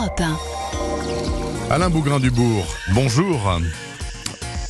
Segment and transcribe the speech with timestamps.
[0.00, 0.38] Europe 1.
[1.70, 3.60] Alain Bougrain-Dubourg, bonjour.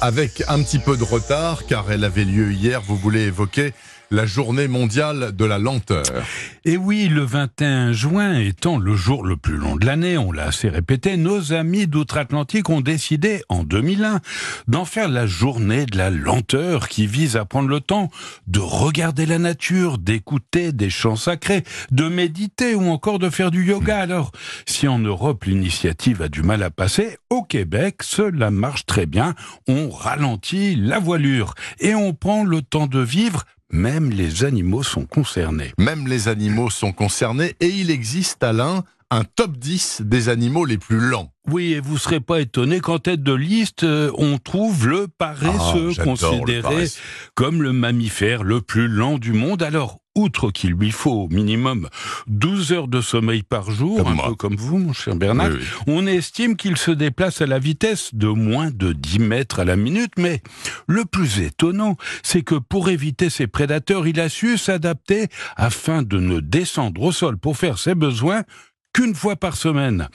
[0.01, 3.73] Avec un petit peu de retard, car elle avait lieu hier, vous voulez évoquer
[4.13, 6.03] la journée mondiale de la lenteur.
[6.65, 10.47] Et oui, le 21 juin étant le jour le plus long de l'année, on l'a
[10.47, 14.21] assez répété, nos amis d'outre-Atlantique ont décidé en 2001
[14.67, 18.11] d'en faire la journée de la lenteur qui vise à prendre le temps
[18.49, 23.65] de regarder la nature, d'écouter des chants sacrés, de méditer ou encore de faire du
[23.65, 23.99] yoga.
[23.99, 24.33] Alors,
[24.67, 29.37] si en Europe l'initiative a du mal à passer, au Québec, cela marche très bien.
[29.69, 35.05] On ralentit la voilure et on prend le temps de vivre même les animaux sont
[35.07, 35.73] concernés.
[35.79, 40.79] Même les animaux sont concernés et il existe, Alain, un top 10 des animaux les
[40.79, 41.33] plus lents.
[41.49, 45.93] Oui, et vous serez pas étonné qu'en tête de liste, euh, on trouve le paresseux,
[45.99, 47.01] Ah, considéré le paresseux.
[47.35, 49.63] comme le mammifère le plus lent du monde.
[49.63, 51.89] Alors, outre qu'il lui faut au minimum
[52.27, 54.27] 12 heures de sommeil par jour, Comme un moi.
[54.29, 55.83] peu comme vous, mon cher Bernard, Oui, oui.
[55.87, 59.77] on estime qu'il se déplace à la vitesse de moins de 10 mètres à la
[59.77, 60.13] minute.
[60.19, 60.43] Mais
[60.87, 66.19] le plus étonnant, c'est que pour éviter ses prédateurs, il a su s'adapter afin de
[66.19, 68.43] ne descendre au sol pour faire ses besoins
[68.93, 70.09] qu'une fois par semaine.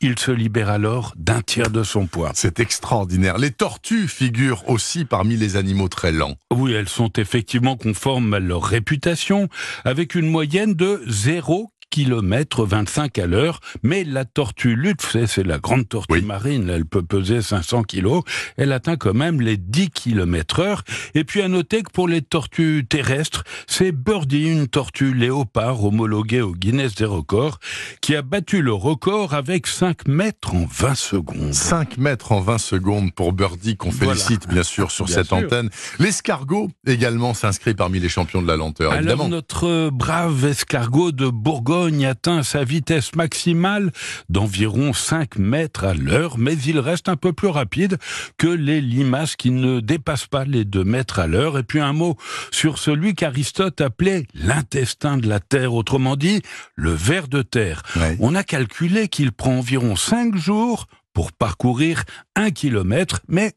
[0.00, 2.32] Il se libère alors d'un tiers de son poids.
[2.34, 3.38] C'est extraordinaire.
[3.38, 6.36] Les tortues figurent aussi parmi les animaux très lents.
[6.52, 9.48] Oui, elles sont effectivement conformes à leur réputation,
[9.84, 15.58] avec une moyenne de 0 km 25 à l'heure, mais la tortue lutte, c'est la
[15.58, 16.22] grande tortue Oui.
[16.22, 18.22] marine, elle peut peser 500 kilos,
[18.56, 20.82] elle atteint quand même les 10 km heure.
[21.14, 26.40] Et puis à noter que pour les tortues terrestres, c'est Birdie, une tortue léopard homologuée
[26.42, 27.58] au Guinness des records,
[28.00, 31.54] qui a battu le record avec 5 mètres en 20 secondes.
[31.54, 34.14] 5 mètres en 20 secondes pour Birdie, qu'on Voilà.
[34.14, 35.36] félicite bien sûr sur Bien cette sûr.
[35.36, 35.70] antenne.
[35.98, 39.28] L'escargot également s'inscrit parmi les champions de la lenteur, Alors évidemment.
[39.28, 43.92] notre brave escargot de Bourgogne atteint sa vitesse maximale
[44.28, 47.98] d'environ 5 mètres à l'heure, mais il reste un peu plus rapide
[48.36, 51.58] que les limaces qui ne dépassent pas les 2 mètres à l'heure.
[51.58, 52.16] Et puis un mot
[52.50, 56.42] sur celui qu'Aristote appelait l'intestin de la Terre, autrement dit
[56.74, 57.82] le ver de terre.
[57.96, 58.16] Ouais.
[58.20, 62.04] On a calculé qu'il prend environ 5 jours pour parcourir
[62.36, 63.52] un kilomètre, mais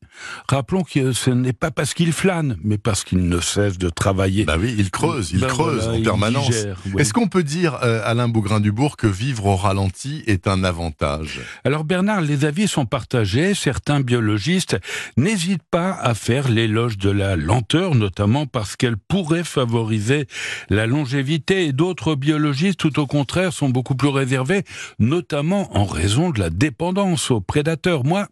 [0.50, 4.46] rappelons que ce n'est pas parce qu'il flâne, mais parce qu'il ne cesse de travailler.
[4.46, 6.56] Bah oui, il creuse, il Ben creuse voilà, en permanence.
[6.98, 11.42] Est-ce qu'on peut dire, euh, Alain Bougrain-Dubourg, que vivre au ralenti est un avantage?
[11.64, 13.54] Alors Bernard, les avis sont partagés.
[13.54, 14.78] Certains biologistes
[15.16, 20.26] n'hésitent pas à faire l'éloge de la lenteur, notamment parce qu'elle pourrait favoriser
[20.70, 21.66] la longévité.
[21.68, 24.64] Et d'autres biologistes, tout au contraire, sont beaucoup plus réservés,
[24.98, 28.06] notamment en raison de la dépendance aux prédateurs.
[28.06, 28.30] Moi,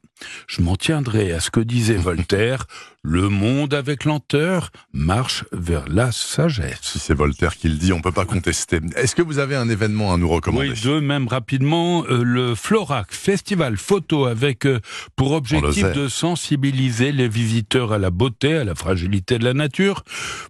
[0.47, 2.65] je m'en tiendrai à ce que disait Voltaire.
[3.01, 6.79] Le monde avec lenteur marche vers la sagesse.
[6.81, 8.81] Si c'est Voltaire qui le dit, on peut pas contester.
[8.97, 12.03] Est-ce que vous avez un événement à nous recommander Oui, deux même rapidement.
[12.09, 14.81] Euh, le Florac, festival photo avec euh,
[15.15, 20.03] pour objectif de sensibiliser les visiteurs à la beauté, à la fragilité de la nature.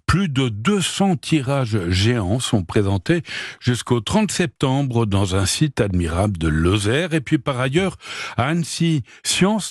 [0.08, 3.22] Plus de 200 tirages géants sont présentés
[3.60, 7.14] jusqu'au 30 septembre dans un site admirable de Lozère.
[7.14, 7.98] Et puis par ailleurs,
[8.38, 9.04] à Annecy,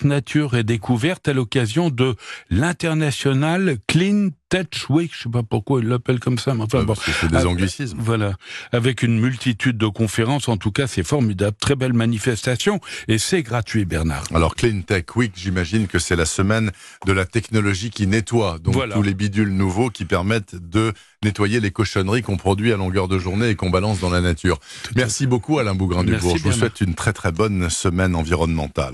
[0.05, 2.15] Nature et Découverte à l'occasion de
[2.51, 5.11] l'international Clean Tech Week.
[5.15, 6.95] Je sais pas pourquoi ils l'appellent comme ça, mais enfin bon.
[6.95, 7.99] c'est des Ah, anglicismes.
[8.01, 8.33] Voilà,
[8.73, 13.43] avec une multitude de conférences, en tout cas c'est formidable, très belle manifestation et c'est
[13.43, 14.25] gratuit Bernard.
[14.35, 16.71] Alors Clean Tech Week, j'imagine que c'est la semaine
[17.07, 18.95] de la technologie qui nettoie, donc Voilà.
[18.95, 20.93] tous les bidules nouveaux qui permettent de
[21.25, 24.59] nettoyer les cochonneries qu'on produit à longueur de journée et qu'on balance dans la nature.
[24.97, 26.37] Merci beaucoup Alain Bougrain-Dubourg.
[26.39, 28.87] Je vous souhaite une très très bonne semaine environnementale.